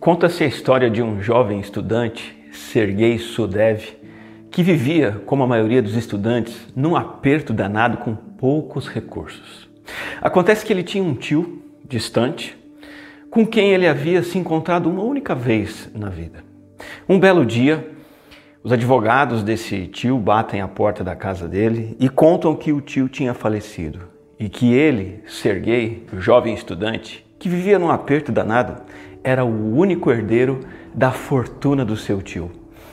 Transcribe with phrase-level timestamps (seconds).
[0.00, 3.82] Conta-se a história de um jovem estudante, Sergei Sudev,
[4.48, 9.68] que vivia, como a maioria dos estudantes, num aperto danado com poucos recursos.
[10.22, 12.56] Acontece que ele tinha um tio distante,
[13.28, 16.44] com quem ele havia se encontrado uma única vez na vida.
[17.08, 17.90] Um belo dia,
[18.62, 23.08] os advogados desse tio batem à porta da casa dele e contam que o tio
[23.08, 23.98] tinha falecido
[24.38, 28.82] e que ele, Sergei, jovem estudante, que vivia num aperto danado,
[29.28, 30.60] era o único herdeiro
[30.94, 32.50] da fortuna do seu tio.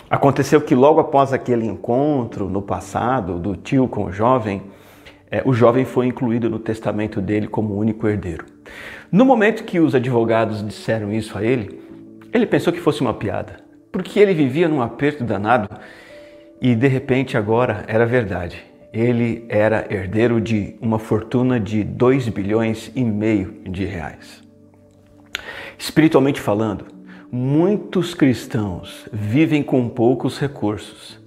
[0.10, 4.64] Aconteceu que logo após aquele encontro no passado do tio com o jovem,
[5.32, 8.46] é, o jovem foi incluído no testamento dele como único herdeiro.
[9.10, 11.82] No momento que os advogados disseram isso a ele,
[12.34, 15.70] ele pensou que fosse uma piada, porque ele vivia num aperto danado
[16.62, 18.62] e de repente agora era verdade.
[18.92, 24.45] Ele era herdeiro de uma fortuna de 2 bilhões e meio de reais.
[25.78, 26.86] Espiritualmente falando,
[27.32, 31.20] muitos cristãos vivem com poucos recursos,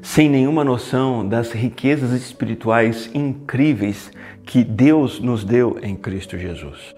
[0.00, 4.10] sem nenhuma noção das riquezas espirituais incríveis
[4.44, 6.94] que Deus nos deu em Cristo Jesus.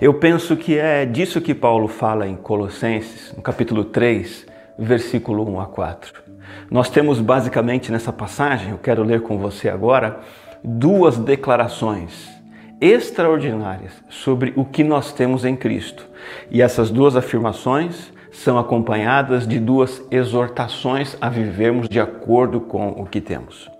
[0.00, 4.46] Eu penso que é disso que Paulo fala em Colossenses, no capítulo 3,
[4.78, 6.22] versículo 1 a 4.
[6.70, 10.20] Nós temos basicamente nessa passagem, eu quero ler com você agora,
[10.62, 12.41] duas declarações
[12.82, 16.04] extraordinárias sobre o que nós temos em Cristo.
[16.50, 23.06] E essas duas afirmações são acompanhadas de duas exortações a vivermos de acordo com o
[23.06, 23.70] que temos.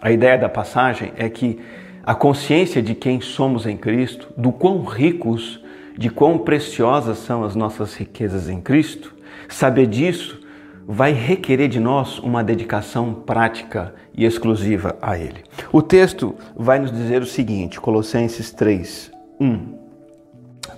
[0.00, 1.60] A ideia da passagem é que
[2.02, 5.62] a consciência de quem somos em Cristo, do quão ricos,
[5.98, 9.14] de quão preciosas são as nossas riquezas em Cristo,
[9.46, 10.40] saber disso
[10.90, 15.44] vai requerer de nós uma dedicação prática e exclusiva a Ele.
[15.70, 19.78] O texto vai nos dizer o seguinte, Colossenses 3, 1.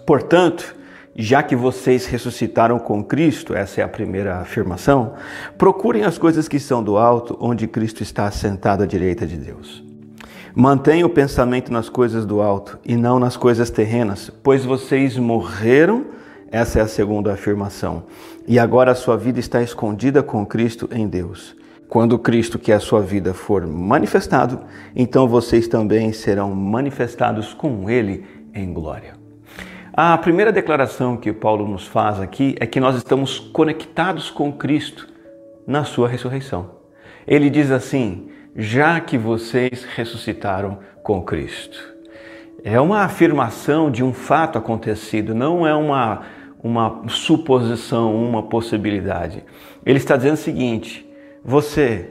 [0.05, 0.75] Portanto,
[1.15, 5.15] já que vocês ressuscitaram com Cristo, essa é a primeira afirmação,
[5.57, 9.85] procurem as coisas que são do alto, onde Cristo está assentado à direita de Deus.
[10.53, 16.07] Mantenha o pensamento nas coisas do alto e não nas coisas terrenas, pois vocês morreram
[16.51, 18.05] essa é a segunda afirmação.
[18.47, 21.57] E agora a sua vida está escondida com Cristo em Deus.
[21.89, 24.61] Quando Cristo, que é a sua vida, for manifestado,
[24.95, 28.25] então vocês também serão manifestados com Ele
[28.55, 29.15] em glória.
[29.93, 35.09] A primeira declaração que Paulo nos faz aqui é que nós estamos conectados com Cristo
[35.67, 36.71] na sua ressurreição.
[37.27, 41.79] Ele diz assim: já que vocês ressuscitaram com Cristo.
[42.63, 46.23] É uma afirmação de um fato acontecido, não é uma
[46.63, 49.45] uma suposição, uma possibilidade.
[49.85, 51.09] Ele está dizendo o seguinte:
[51.45, 52.11] você,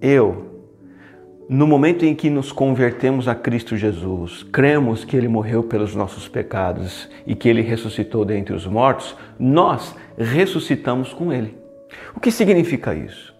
[0.00, 0.46] eu,
[1.48, 6.28] no momento em que nos convertemos a Cristo Jesus, cremos que Ele morreu pelos nossos
[6.28, 11.56] pecados e que Ele ressuscitou dentre os mortos, nós ressuscitamos com Ele.
[12.14, 13.34] O que significa isso?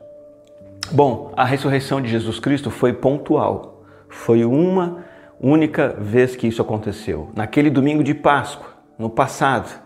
[0.93, 3.85] Bom, a ressurreição de Jesus Cristo foi pontual.
[4.09, 5.05] Foi uma
[5.41, 7.31] única vez que isso aconteceu.
[7.35, 9.86] Naquele domingo de Páscoa, no passado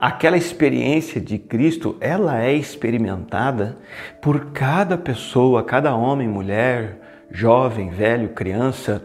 [0.00, 3.78] aquela experiência de Cristo, ela é experimentada
[4.20, 9.04] por cada pessoa, cada homem, mulher, jovem, velho, criança,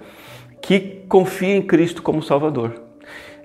[0.61, 2.81] que confia em Cristo como Salvador.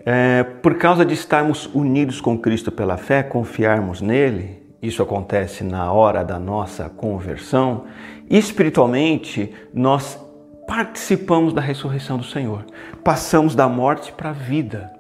[0.04, 5.92] É, por causa de estarmos unidos com Cristo pela fé, confiarmos nele, isso acontece na
[5.92, 7.84] hora da nossa conversão,
[8.30, 10.18] espiritualmente nós
[10.66, 12.64] participamos da ressurreição do Senhor,
[13.02, 14.97] passamos da morte para a vida.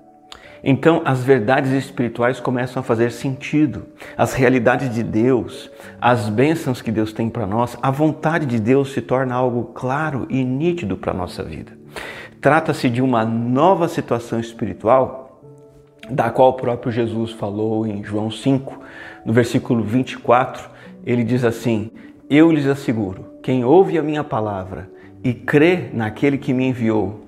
[0.62, 3.86] Então as verdades espirituais começam a fazer sentido.
[4.16, 5.70] As realidades de Deus,
[6.00, 10.26] as bênçãos que Deus tem para nós, a vontade de Deus se torna algo claro
[10.28, 11.72] e nítido para a nossa vida.
[12.40, 15.42] Trata-se de uma nova situação espiritual
[16.08, 18.80] da qual o próprio Jesus falou em João 5,
[19.24, 20.68] no versículo 24.
[21.04, 21.90] Ele diz assim:
[22.30, 24.88] Eu lhes asseguro, quem ouve a minha palavra
[25.22, 27.24] e crê naquele que me enviou,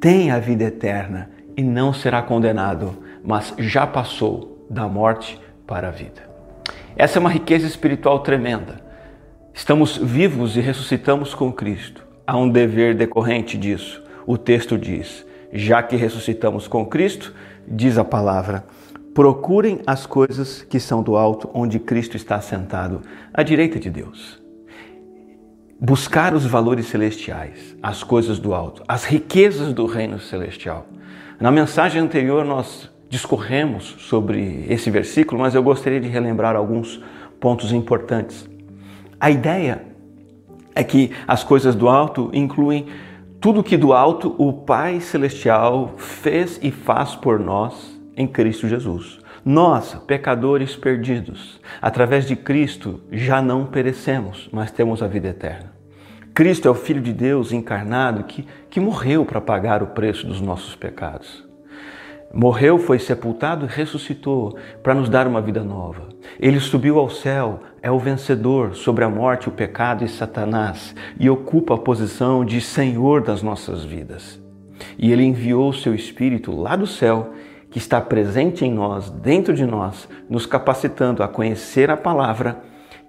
[0.00, 5.90] tem a vida eterna e não será condenado, mas já passou da morte para a
[5.90, 6.22] vida.
[6.96, 8.82] Essa é uma riqueza espiritual tremenda.
[9.52, 12.04] Estamos vivos e ressuscitamos com Cristo.
[12.26, 14.02] Há um dever decorrente disso.
[14.26, 17.34] O texto diz: já que ressuscitamos com Cristo,
[17.66, 18.64] diz a palavra,
[19.14, 23.00] procurem as coisas que são do alto, onde Cristo está sentado,
[23.32, 24.42] à direita de Deus.
[25.80, 30.86] Buscar os valores celestiais, as coisas do alto, as riquezas do reino celestial.
[31.40, 37.02] Na mensagem anterior nós discorremos sobre esse versículo, mas eu gostaria de relembrar alguns
[37.40, 38.48] pontos importantes.
[39.20, 39.82] A ideia
[40.74, 42.86] é que as coisas do alto incluem
[43.40, 49.18] tudo que do alto o Pai Celestial fez e faz por nós em Cristo Jesus.
[49.44, 55.73] Nós, pecadores perdidos, através de Cristo já não perecemos, mas temos a vida eterna.
[56.34, 60.40] Cristo é o Filho de Deus encarnado que, que morreu para pagar o preço dos
[60.40, 61.46] nossos pecados.
[62.34, 66.08] Morreu, foi sepultado e ressuscitou para nos dar uma vida nova.
[66.40, 71.30] Ele subiu ao céu, é o vencedor sobre a morte, o pecado e Satanás e
[71.30, 74.42] ocupa a posição de Senhor das nossas vidas.
[74.98, 77.32] E ele enviou o seu Espírito lá do céu
[77.70, 82.60] que está presente em nós, dentro de nós, nos capacitando a conhecer a palavra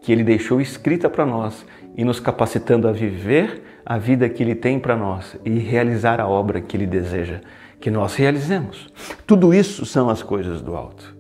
[0.06, 4.56] que ele deixou escrita para nós e nos capacitando a viver a vida que ele
[4.56, 7.42] tem para nós e realizar a obra que ele deseja
[7.80, 8.88] que nós realizemos.
[9.28, 11.16] Tudo isso são as coisas do alto.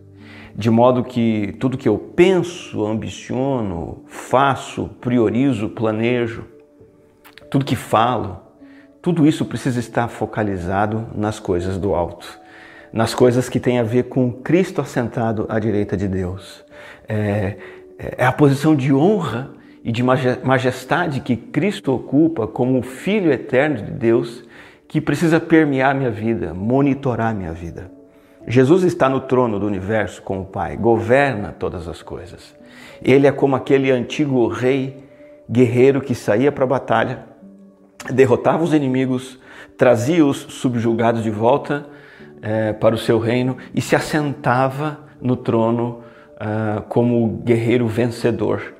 [0.55, 6.45] De modo que tudo que eu penso, ambiciono, faço, priorizo, planejo,
[7.49, 8.39] tudo que falo,
[9.01, 12.45] tudo isso precisa estar focalizado nas coisas do alto
[12.95, 16.63] nas coisas que têm a ver com Cristo assentado à direita de Deus.
[17.09, 17.57] É,
[18.17, 19.51] é a posição de honra
[19.85, 24.43] e de majestade que Cristo ocupa como o Filho eterno de Deus
[24.87, 27.91] que precisa permear minha vida, monitorar minha vida.
[28.47, 32.55] Jesus está no trono do universo com o Pai, governa todas as coisas.
[32.99, 35.03] Ele é como aquele antigo rei
[35.49, 37.19] guerreiro que saía para a batalha,
[38.11, 39.39] derrotava os inimigos,
[39.77, 41.85] trazia os subjugados de volta
[42.41, 46.01] é, para o seu reino e se assentava no trono
[46.35, 48.74] uh, como guerreiro vencedor,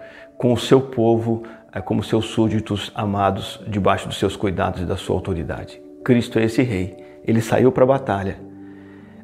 [0.46, 1.42] com o seu povo
[1.76, 5.82] uh, como seus súditos amados debaixo dos seus cuidados e da sua autoridade.
[6.04, 6.96] Cristo é esse rei.
[7.26, 8.38] Ele saiu para a batalha,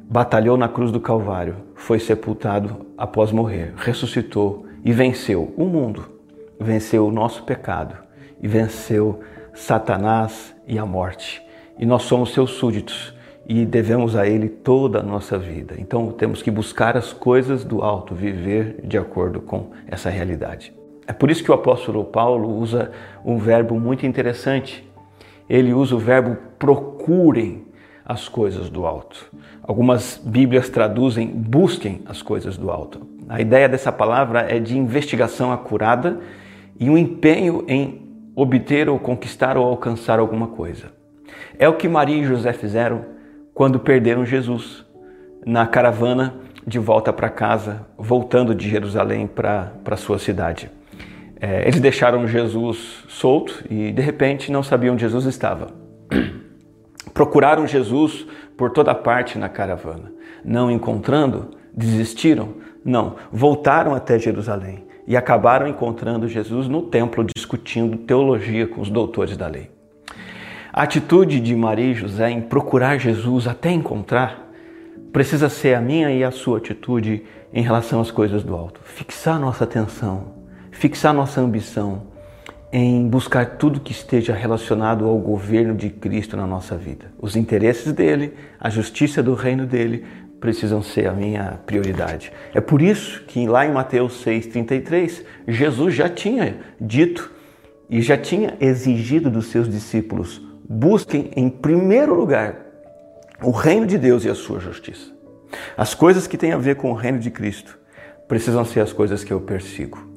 [0.00, 6.10] batalhou na cruz do Calvário, foi sepultado após morrer, ressuscitou e venceu o mundo,
[6.58, 7.94] venceu o nosso pecado
[8.42, 9.20] e venceu
[9.54, 11.40] Satanás e a morte.
[11.78, 13.14] E nós somos seus súditos
[13.46, 15.76] e devemos a Ele toda a nossa vida.
[15.78, 20.81] Então temos que buscar as coisas do alto, viver de acordo com essa realidade.
[21.06, 22.92] É por isso que o apóstolo Paulo usa
[23.24, 24.88] um verbo muito interessante.
[25.48, 27.66] Ele usa o verbo procurem
[28.04, 29.30] as coisas do alto.
[29.62, 33.06] Algumas Bíblias traduzem busquem as coisas do alto.
[33.28, 36.20] A ideia dessa palavra é de investigação acurada
[36.78, 38.02] e um empenho em
[38.34, 40.86] obter ou conquistar ou alcançar alguma coisa.
[41.58, 43.04] É o que Maria e José fizeram
[43.54, 44.84] quando perderam Jesus
[45.44, 46.34] na caravana
[46.66, 50.70] de volta para casa, voltando de Jerusalém para sua cidade.
[51.44, 55.74] É, eles deixaram Jesus solto e de repente não sabiam onde Jesus estava.
[57.12, 58.24] Procuraram Jesus
[58.56, 60.12] por toda parte na caravana.
[60.44, 62.54] Não encontrando, desistiram?
[62.84, 69.36] Não, voltaram até Jerusalém e acabaram encontrando Jesus no templo discutindo teologia com os doutores
[69.36, 69.68] da lei.
[70.72, 74.48] A atitude de Maria e José em procurar Jesus até encontrar
[75.12, 78.80] precisa ser a minha e a sua atitude em relação às coisas do alto.
[78.84, 80.41] Fixar nossa atenção,
[80.82, 82.08] fixar nossa ambição
[82.72, 87.04] em buscar tudo que esteja relacionado ao governo de Cristo na nossa vida.
[87.20, 90.04] Os interesses dele, a justiça do reino dele
[90.40, 92.32] precisam ser a minha prioridade.
[92.52, 97.30] É por isso que lá em Mateus 6:33, Jesus já tinha dito
[97.88, 102.56] e já tinha exigido dos seus discípulos busquem em primeiro lugar
[103.40, 105.12] o reino de Deus e a sua justiça.
[105.76, 107.78] As coisas que têm a ver com o reino de Cristo
[108.26, 110.10] precisam ser as coisas que eu persigo.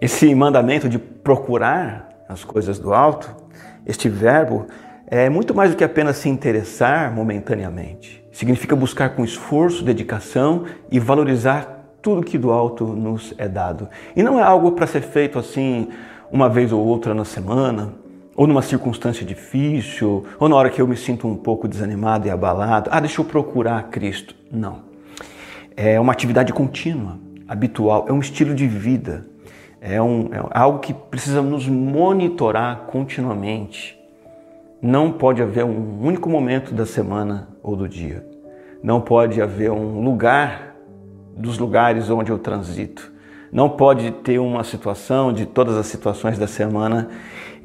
[0.00, 3.36] Esse mandamento de procurar as coisas do alto,
[3.86, 4.66] este verbo,
[5.06, 8.24] é muito mais do que apenas se interessar momentaneamente.
[8.32, 13.88] Significa buscar com esforço, dedicação e valorizar tudo que do alto nos é dado.
[14.16, 15.88] E não é algo para ser feito assim
[16.32, 17.92] uma vez ou outra na semana,
[18.34, 22.30] ou numa circunstância difícil, ou na hora que eu me sinto um pouco desanimado e
[22.30, 24.34] abalado, ah, deixa eu procurar Cristo.
[24.50, 24.78] Não.
[25.76, 29.26] É uma atividade contínua, habitual, é um estilo de vida,
[29.80, 33.98] é, um, é algo que precisa nos monitorar continuamente.
[34.82, 38.24] Não pode haver um único momento da semana ou do dia.
[38.82, 40.74] Não pode haver um lugar
[41.36, 43.12] dos lugares onde eu transito.
[43.52, 47.08] Não pode ter uma situação de todas as situações da semana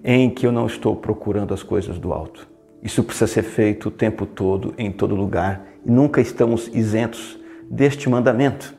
[0.04, 2.48] em que eu não estou procurando as coisas do alto.
[2.82, 5.66] Isso precisa ser feito o tempo todo, em todo lugar.
[5.86, 8.75] Nunca estamos isentos deste mandamento.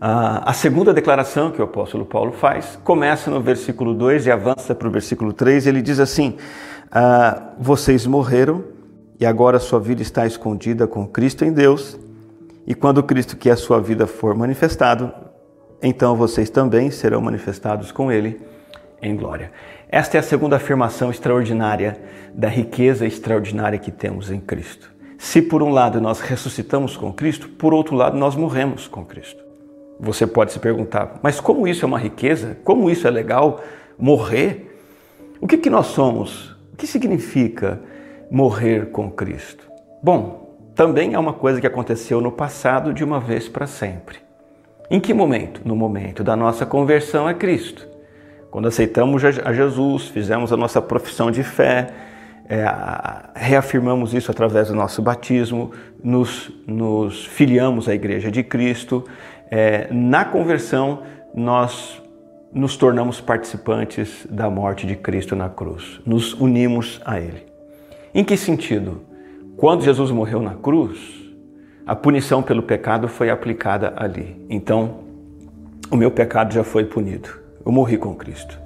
[0.00, 4.88] A segunda declaração que o apóstolo Paulo faz começa no versículo 2 e avança para
[4.88, 5.66] o versículo 3.
[5.66, 6.36] Ele diz assim:
[6.90, 8.64] ah, Vocês morreram
[9.20, 11.98] e agora sua vida está escondida com Cristo em Deus.
[12.66, 15.12] E quando Cristo, que é a sua vida, for manifestado,
[15.82, 18.40] então vocês também serão manifestados com Ele
[19.00, 19.50] em glória.
[19.88, 22.00] Esta é a segunda afirmação extraordinária
[22.34, 24.90] da riqueza extraordinária que temos em Cristo.
[25.18, 29.51] Se por um lado nós ressuscitamos com Cristo, por outro lado nós morremos com Cristo.
[30.00, 32.56] Você pode se perguntar, mas como isso é uma riqueza?
[32.64, 33.62] Como isso é legal?
[33.98, 34.68] Morrer?
[35.40, 36.50] O que, que nós somos?
[36.72, 37.80] O que significa
[38.30, 39.70] morrer com Cristo?
[40.02, 44.16] Bom, também é uma coisa que aconteceu no passado de uma vez para sempre.
[44.90, 45.60] Em que momento?
[45.64, 47.86] No momento da nossa conversão a Cristo.
[48.50, 51.88] Quando aceitamos a Jesus, fizemos a nossa profissão de fé,
[52.48, 52.66] é,
[53.34, 55.72] reafirmamos isso através do nosso batismo,
[56.04, 59.04] nos, nos filiamos à Igreja de Cristo.
[59.54, 61.02] É, na conversão,
[61.34, 62.00] nós
[62.54, 67.44] nos tornamos participantes da morte de Cristo na cruz, nos unimos a Ele.
[68.14, 69.02] Em que sentido?
[69.58, 70.98] Quando Jesus morreu na cruz,
[71.86, 74.42] a punição pelo pecado foi aplicada ali.
[74.48, 75.00] Então,
[75.90, 77.28] o meu pecado já foi punido.
[77.62, 78.58] Eu morri com Cristo.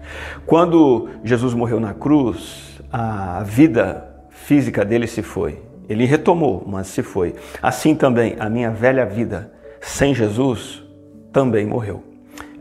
[0.47, 5.61] Quando Jesus morreu na cruz, a vida física dele se foi.
[5.89, 7.35] Ele retomou, mas se foi.
[7.61, 9.56] Assim também, a minha velha vida
[9.87, 10.83] sem Jesus
[11.33, 12.03] também morreu.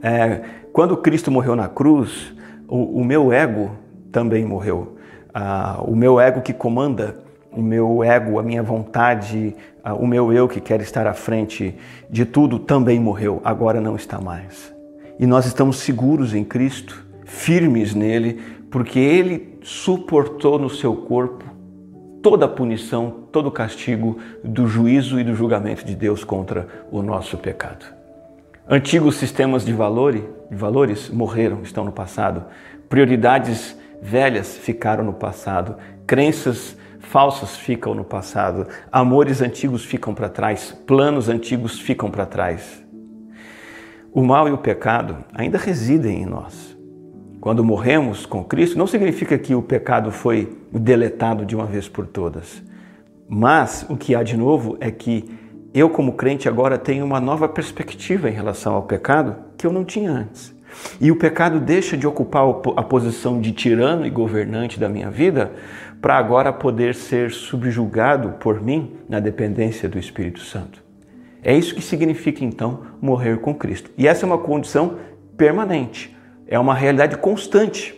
[0.01, 0.41] É,
[0.71, 2.33] quando Cristo morreu na cruz,
[2.67, 3.71] o, o meu ego
[4.11, 4.95] também morreu.
[5.33, 7.17] Ah, o meu ego que comanda,
[7.51, 11.75] o meu ego, a minha vontade, ah, o meu eu que quer estar à frente
[12.09, 14.73] de tudo também morreu, agora não está mais.
[15.19, 18.39] E nós estamos seguros em Cristo, firmes nele,
[18.69, 21.43] porque ele suportou no seu corpo
[22.21, 27.01] toda a punição, todo o castigo do juízo e do julgamento de Deus contra o
[27.01, 27.85] nosso pecado.
[28.65, 32.45] Antigos sistemas de, de valores morreram, estão no passado.
[32.87, 35.75] Prioridades velhas ficaram no passado.
[36.07, 38.69] Crenças falsas ficam no passado.
[38.89, 40.71] Amores antigos ficam para trás.
[40.87, 42.81] Planos antigos ficam para trás.
[44.13, 46.73] O mal e o pecado ainda residem em nós.
[47.41, 52.07] Quando morremos com Cristo, não significa que o pecado foi deletado de uma vez por
[52.07, 52.63] todas.
[53.27, 55.25] Mas o que há de novo é que
[55.73, 59.83] eu, como crente, agora tenho uma nova perspectiva em relação ao pecado que eu não
[59.83, 60.55] tinha antes.
[60.99, 65.51] E o pecado deixa de ocupar a posição de tirano e governante da minha vida
[66.01, 70.83] para agora poder ser subjugado por mim na dependência do Espírito Santo.
[71.43, 73.91] É isso que significa então morrer com Cristo.
[73.97, 74.97] E essa é uma condição
[75.37, 76.15] permanente,
[76.47, 77.93] é uma realidade constante.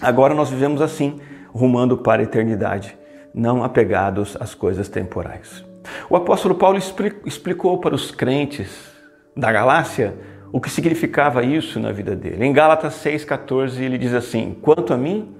[0.00, 1.20] Agora nós vivemos assim,
[1.52, 2.96] rumando para a eternidade,
[3.34, 5.64] não apegados às coisas temporais.
[6.08, 6.78] O apóstolo Paulo
[7.24, 8.92] explicou para os crentes
[9.36, 10.14] da Galácia
[10.52, 12.44] o que significava isso na vida dele.
[12.44, 15.34] Em Gálatas 6,14 ele diz assim: Quanto a mim,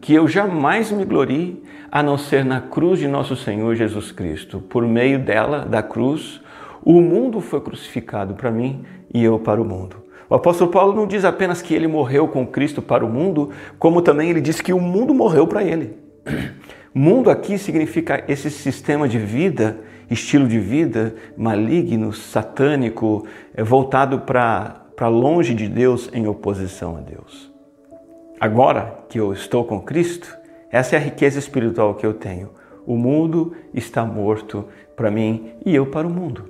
[0.00, 4.60] que eu jamais me glorie a não ser na cruz de nosso Senhor Jesus Cristo.
[4.60, 6.40] Por meio dela, da cruz,
[6.84, 9.96] o mundo foi crucificado para mim e eu para o mundo.
[10.28, 14.02] O apóstolo Paulo não diz apenas que ele morreu com Cristo para o mundo, como
[14.02, 15.96] também ele diz que o mundo morreu para ele.
[16.96, 25.08] Mundo aqui significa esse sistema de vida, estilo de vida maligno, satânico, é, voltado para
[25.08, 27.52] longe de Deus, em oposição a Deus.
[28.38, 30.38] Agora que eu estou com Cristo,
[30.70, 32.50] essa é a riqueza espiritual que eu tenho.
[32.86, 36.48] O mundo está morto para mim e eu para o mundo.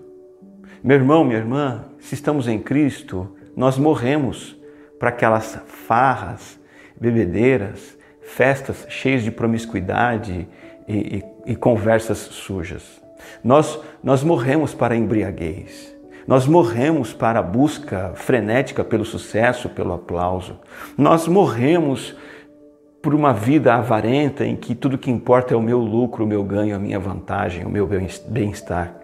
[0.82, 4.60] Meu irmão, minha irmã, se estamos em Cristo, nós morremos
[4.98, 6.60] para aquelas farras,
[7.00, 10.48] bebedeiras, festas cheias de promiscuidade
[10.88, 13.02] e, e, e conversas sujas.
[13.42, 15.94] Nós, nós morremos para a embriaguez.
[16.26, 20.58] Nós morremos para a busca frenética pelo sucesso, pelo aplauso.
[20.96, 22.16] Nós morremos
[23.02, 26.42] por uma vida avarenta em que tudo que importa é o meu lucro, o meu
[26.42, 28.94] ganho, a minha vantagem, o meu bem-estar.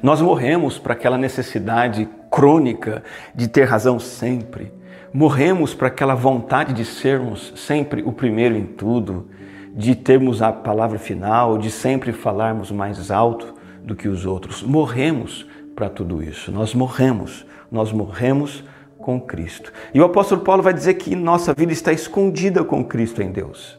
[0.00, 3.02] Nós morremos para aquela necessidade crônica
[3.34, 4.72] de ter razão sempre
[5.12, 9.28] morremos para aquela vontade de sermos sempre o primeiro em tudo,
[9.74, 14.62] de termos a palavra final, de sempre falarmos mais alto do que os outros.
[14.62, 16.50] Morremos para tudo isso.
[16.52, 17.44] Nós morremos.
[17.70, 18.62] Nós morremos
[18.98, 19.72] com Cristo.
[19.92, 23.78] E o apóstolo Paulo vai dizer que nossa vida está escondida com Cristo em Deus.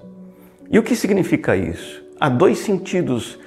[0.69, 2.03] E o que significa isso?
[2.19, 3.39] Há dois sentidos,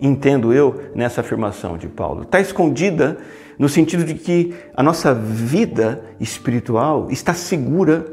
[0.00, 2.22] entendo eu, nessa afirmação de Paulo.
[2.22, 3.18] Está escondida
[3.58, 8.06] no sentido de que a nossa vida espiritual está segura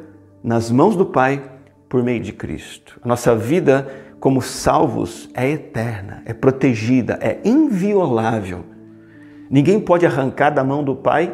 [0.44, 1.44] nas mãos do Pai
[1.90, 3.00] por meio de Cristo.
[3.04, 3.88] A nossa vida
[4.20, 8.64] como salvos é eterna, é protegida, é inviolável.
[9.50, 11.34] Ninguém pode arrancar da mão do Pai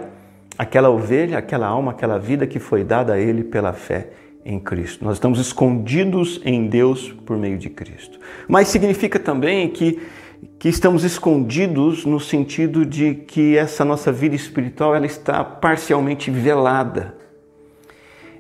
[0.58, 4.10] aquela ovelha, aquela alma, aquela vida que foi dada a Ele pela fé
[4.44, 5.04] em Cristo.
[5.04, 8.18] Nós estamos escondidos em Deus por meio de Cristo.
[8.48, 10.02] Mas significa também que
[10.60, 17.16] que estamos escondidos no sentido de que essa nossa vida espiritual ela está parcialmente velada.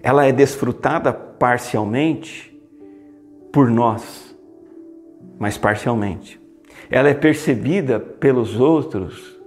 [0.01, 2.57] Ela é desfrutada parcialmente
[3.51, 4.35] por nós,
[5.37, 6.39] mas parcialmente.
[6.89, 9.37] Ela é percebida pelos outros,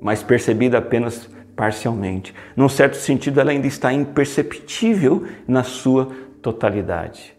[0.00, 2.34] mas percebida apenas parcialmente.
[2.54, 6.10] Num certo sentido, ela ainda está imperceptível na sua
[6.42, 7.37] totalidade.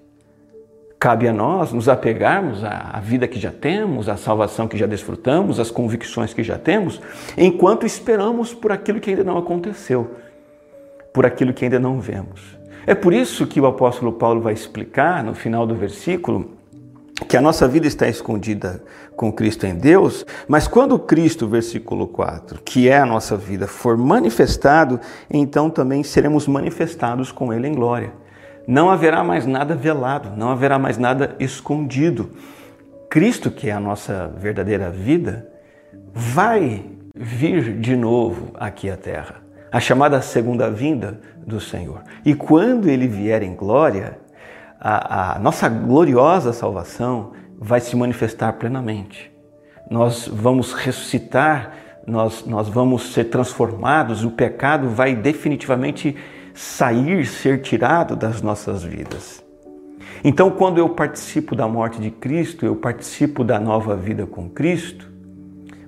[1.00, 5.58] Cabe a nós nos apegarmos à vida que já temos, à salvação que já desfrutamos,
[5.58, 7.01] às convicções que já temos,
[7.38, 10.18] enquanto esperamos por aquilo que ainda não aconteceu,
[11.13, 12.58] por aquilo que ainda não vemos.
[12.86, 16.58] É por isso que o apóstolo Paulo vai explicar no final do versículo
[17.27, 18.84] que a nossa vida está escondida
[19.15, 23.98] com Cristo em Deus, mas quando Cristo, versículo 4, que é a nossa vida, for
[23.98, 28.12] manifestado, então também seremos manifestados com Ele em glória.
[28.70, 32.30] Não haverá mais nada velado, não haverá mais nada escondido.
[33.10, 35.50] Cristo, que é a nossa verdadeira vida,
[36.14, 36.86] vai
[37.16, 39.38] vir de novo aqui à terra.
[39.72, 42.04] A chamada segunda vinda do Senhor.
[42.24, 44.20] E quando ele vier em glória,
[44.80, 49.32] a, a nossa gloriosa salvação vai se manifestar plenamente.
[49.90, 51.72] Nós vamos ressuscitar,
[52.06, 56.16] nós, nós vamos ser transformados, o pecado vai definitivamente
[56.60, 59.42] sair, ser tirado das nossas vidas.
[60.22, 65.10] Então, quando eu participo da morte de Cristo, eu participo da nova vida com Cristo,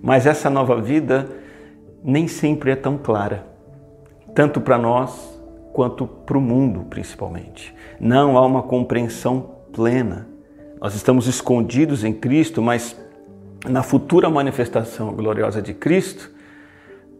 [0.02, 1.28] mas essa nova vida
[2.02, 3.46] nem sempre é tão clara,
[4.34, 5.38] tanto para nós
[5.74, 7.76] quanto para o mundo, principalmente.
[8.00, 10.30] Não há uma compreensão plena.
[10.80, 12.96] Nós estamos escondidos em Cristo, mas
[13.68, 16.32] na futura manifestação gloriosa de Cristo,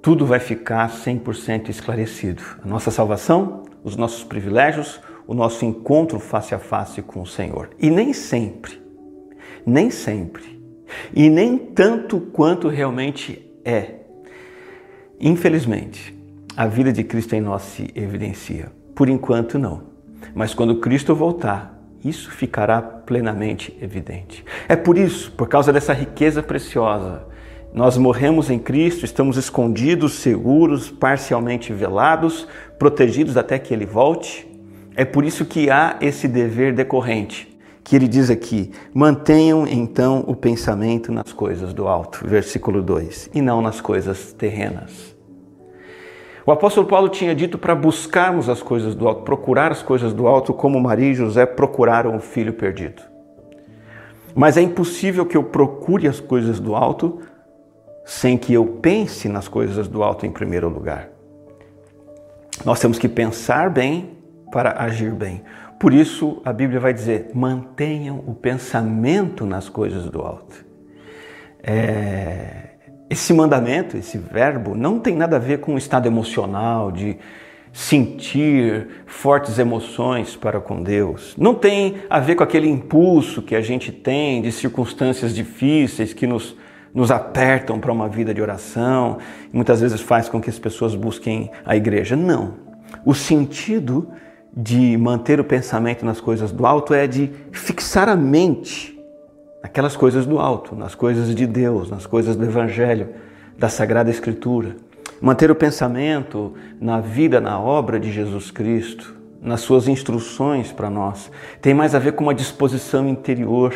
[0.02, 2.42] tudo vai ficar 100% esclarecido.
[2.64, 7.70] A nossa salvação, os nossos privilégios, o nosso encontro face a face com o Senhor.
[7.80, 8.82] E nem sempre,
[9.66, 10.62] nem sempre,
[11.14, 13.96] e nem tanto quanto realmente é.
[15.20, 16.18] Infelizmente,
[16.58, 18.72] a vida de Cristo em nós se evidencia.
[18.96, 19.84] Por enquanto, não.
[20.34, 24.44] Mas quando Cristo voltar, isso ficará plenamente evidente.
[24.68, 27.28] É por isso, por causa dessa riqueza preciosa,
[27.74, 32.46] nós morremos em Cristo, estamos escondidos, seguros, parcialmente velados,
[32.78, 34.46] protegidos até que Ele volte.
[34.94, 40.36] É por isso que há esse dever decorrente, que ele diz aqui: mantenham então o
[40.36, 45.16] pensamento nas coisas do alto, versículo 2, e não nas coisas terrenas.
[46.46, 50.28] O apóstolo Paulo tinha dito para buscarmos as coisas do alto, procurar as coisas do
[50.28, 53.02] alto, como Maria e José procuraram o filho perdido.
[54.36, 57.20] Mas é impossível que eu procure as coisas do alto
[58.06, 61.10] sem que eu pense nas coisas do alto em primeiro lugar.
[62.66, 64.18] Nós temos que pensar bem
[64.52, 65.44] para agir bem.
[65.80, 70.64] Por isso a Bíblia vai dizer: mantenham o pensamento nas coisas do alto.
[71.64, 72.72] É,
[73.10, 77.18] esse mandamento, esse verbo, não tem nada a ver com o estado emocional de
[77.74, 81.36] sentir fortes emoções para com Deus.
[81.38, 86.28] Não tem a ver com aquele impulso que a gente tem de circunstâncias difíceis que
[86.28, 86.56] nos,
[86.94, 89.18] nos apertam para uma vida de oração
[89.52, 92.16] muitas vezes faz com que as pessoas busquem a igreja.
[92.16, 92.56] Não.
[93.06, 94.10] O sentido
[94.56, 99.00] de manter o pensamento nas coisas do alto é de fixar a mente
[99.64, 103.10] naquelas coisas do alto, nas coisas de Deus, nas coisas do Evangelho,
[103.58, 104.76] da Sagrada Escritura.
[105.22, 111.32] Manter o pensamento na vida, na obra de Jesus Cristo, nas suas instruções para nós,
[111.62, 113.74] tem mais a ver com uma disposição interior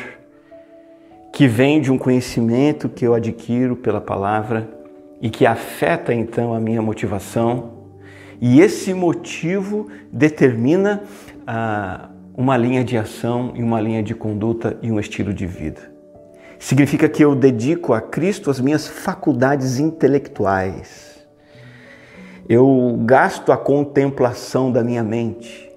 [1.35, 4.69] que vem de um conhecimento que eu adquiro pela palavra
[5.21, 7.73] e que afeta então a minha motivação.
[8.39, 11.03] E esse motivo determina
[11.45, 15.91] a uma linha de ação e uma linha de conduta e um estilo de vida.
[16.57, 21.27] Significa que eu dedico a Cristo as minhas faculdades intelectuais.
[22.47, 25.69] Eu gasto a contemplação da minha mente,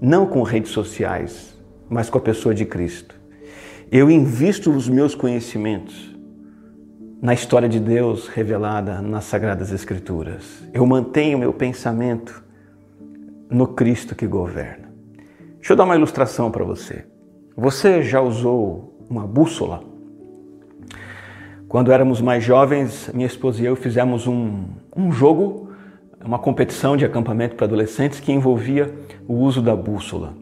[0.00, 1.54] não com redes sociais,
[1.86, 3.19] mas com a pessoa de Cristo.
[3.92, 6.16] Eu invisto os meus conhecimentos
[7.20, 10.62] na história de Deus revelada nas Sagradas Escrituras.
[10.72, 12.40] Eu mantenho meu pensamento
[13.50, 14.92] no Cristo que governa.
[15.56, 17.04] Deixa eu dar uma ilustração para você.
[17.56, 19.82] Você já usou uma bússola?
[21.66, 25.72] Quando éramos mais jovens, minha esposa e eu fizemos um, um jogo,
[26.24, 28.94] uma competição de acampamento para adolescentes que envolvia
[29.26, 30.32] o uso da bússola.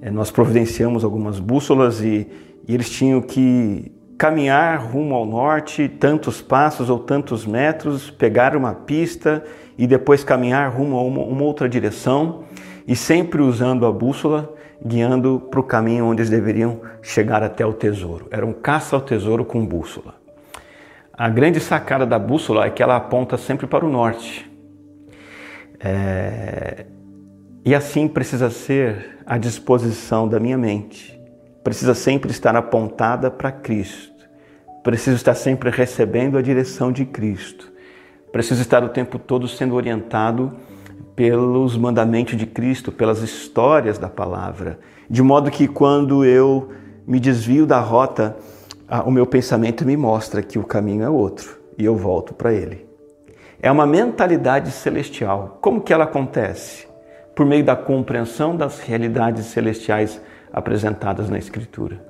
[0.00, 2.28] É, nós providenciamos algumas bússolas e,
[2.66, 8.74] e eles tinham que caminhar rumo ao norte, tantos passos ou tantos metros, pegar uma
[8.74, 9.44] pista
[9.78, 12.42] e depois caminhar rumo a uma, uma outra direção
[12.86, 14.52] e sempre usando a bússola,
[14.84, 18.26] guiando para o caminho onde eles deveriam chegar até o tesouro.
[18.30, 20.14] Era um caça ao tesouro com bússola.
[21.12, 24.50] A grande sacada da bússola é que ela aponta sempre para o norte.
[25.80, 26.86] É...
[27.64, 31.17] E assim precisa ser a disposição da minha mente.
[31.68, 34.26] Precisa sempre estar apontada para Cristo,
[34.82, 37.70] preciso estar sempre recebendo a direção de Cristo.
[38.32, 40.56] Preciso estar o tempo todo sendo orientado
[41.14, 44.78] pelos mandamentos de Cristo, pelas histórias da palavra,
[45.10, 46.70] de modo que quando eu
[47.06, 48.34] me desvio da rota,
[49.04, 52.88] o meu pensamento me mostra que o caminho é outro e eu volto para ele.
[53.60, 55.58] É uma mentalidade celestial.
[55.60, 56.88] Como que ela acontece?
[57.34, 60.18] Por meio da compreensão das realidades celestiais
[60.52, 62.04] apresentadas na Escritura.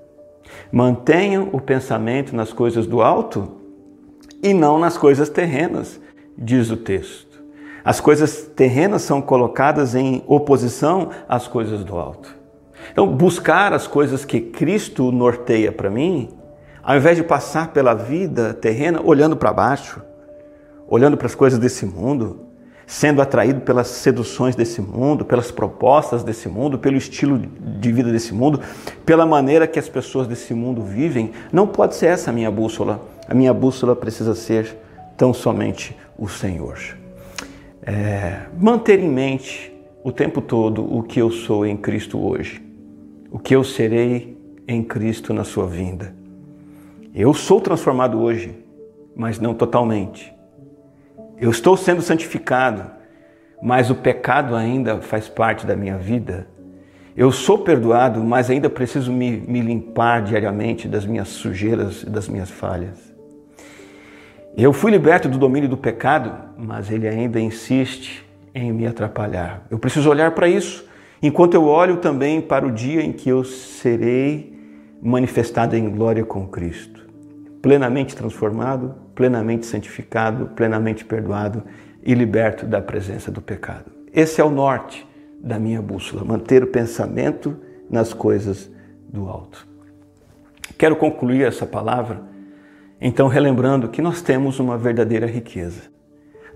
[0.72, 3.56] Mantenham o pensamento nas coisas do alto
[4.42, 6.00] e não nas coisas terrenas,
[6.36, 7.42] diz o texto.
[7.84, 12.36] As coisas terrenas são colocadas em oposição às coisas do alto.
[12.92, 16.28] Então, buscar as coisas que Cristo norteia para mim,
[16.82, 20.02] ao invés de passar pela vida terrena olhando para baixo,
[20.88, 22.47] olhando para as coisas desse mundo,
[22.88, 28.32] sendo atraído pelas seduções desse mundo, pelas propostas desse mundo, pelo estilo de vida desse
[28.32, 28.62] mundo,
[29.04, 33.06] pela maneira que as pessoas desse mundo vivem, não pode ser essa a minha bússola.
[33.28, 34.74] A minha bússola precisa ser
[35.18, 36.78] tão somente o Senhor.
[37.82, 39.70] É, manter em mente
[40.02, 42.62] o tempo todo o que eu sou em Cristo hoje,
[43.30, 44.34] o que eu serei
[44.66, 46.14] em Cristo na sua vinda.
[47.14, 48.54] Eu sou transformado hoje,
[49.14, 50.37] mas não totalmente.
[51.40, 52.90] Eu estou sendo santificado,
[53.62, 56.48] mas o pecado ainda faz parte da minha vida.
[57.16, 62.28] Eu sou perdoado, mas ainda preciso me, me limpar diariamente das minhas sujeiras e das
[62.28, 63.14] minhas falhas.
[64.56, 69.64] Eu fui liberto do domínio do pecado, mas ele ainda insiste em me atrapalhar.
[69.70, 70.84] Eu preciso olhar para isso,
[71.22, 74.58] enquanto eu olho também para o dia em que eu serei
[75.00, 76.97] manifestado em glória com Cristo
[77.68, 81.62] plenamente transformado, plenamente santificado, plenamente perdoado
[82.02, 83.92] e liberto da presença do pecado.
[84.10, 85.06] Esse é o norte
[85.38, 87.58] da minha bússola, manter o pensamento
[87.90, 88.70] nas coisas
[89.06, 89.68] do alto.
[90.78, 92.22] Quero concluir essa palavra,
[92.98, 95.82] então, relembrando que nós temos uma verdadeira riqueza,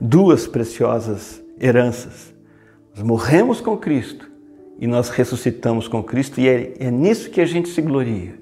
[0.01, 2.33] duas preciosas heranças.
[2.97, 4.31] Nós morremos com Cristo
[4.79, 8.33] e nós ressuscitamos com Cristo, e é, é nisso que a gente se gloria.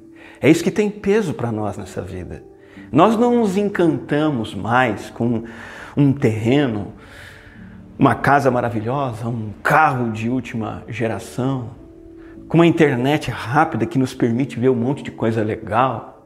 [0.41, 2.49] É isso que tem peso para nós nessa vida.
[2.93, 5.45] Nós não nos encantamos mais com
[5.97, 6.89] um terreno,
[7.97, 11.71] uma casa maravilhosa, um carro de última geração,
[12.49, 16.21] com uma internet rápida que nos permite ver um monte de coisa legal.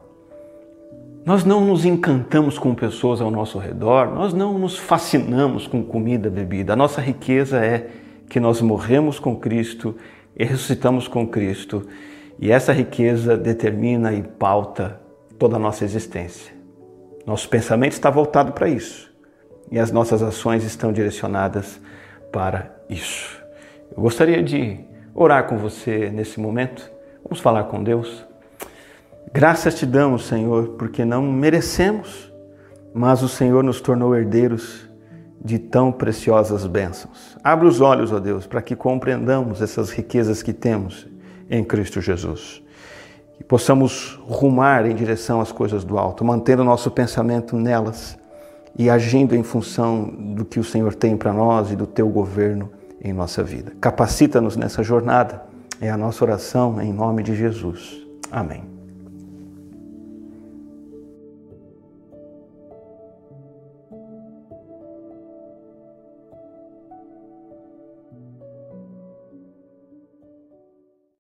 [1.23, 6.31] Nós não nos encantamos com pessoas ao nosso redor, nós não nos fascinamos com comida,
[6.31, 6.73] bebida.
[6.73, 7.89] A nossa riqueza é
[8.27, 9.95] que nós morremos com Cristo
[10.35, 11.87] e ressuscitamos com Cristo,
[12.39, 14.99] e essa riqueza determina e pauta
[15.37, 16.54] toda a nossa existência.
[17.25, 19.11] Nosso pensamento está voltado para isso
[19.71, 21.79] e as nossas ações estão direcionadas
[22.31, 23.43] para isso.
[23.95, 24.79] Eu gostaria de
[25.13, 26.87] orar com você nesse momento.
[27.23, 28.23] Vamos falar com Deus.
[29.33, 32.31] Graças te damos, Senhor, porque não merecemos,
[32.93, 34.87] mas o Senhor nos tornou herdeiros
[35.43, 37.35] de tão preciosas bênçãos.
[37.43, 41.07] Abre os olhos, ó Deus, para que compreendamos essas riquezas que temos
[41.49, 42.64] em Cristo Jesus
[43.37, 48.17] que possamos rumar em direção às coisas do alto, mantendo o nosso pensamento nelas
[48.77, 52.69] e agindo em função do que o Senhor tem para nós e do teu governo
[53.01, 53.71] em nossa vida.
[53.79, 55.43] Capacita-nos nessa jornada,
[55.79, 58.05] é a nossa oração em nome de Jesus.
[58.31, 58.74] Amém.